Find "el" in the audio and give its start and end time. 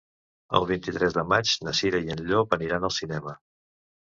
0.59-0.63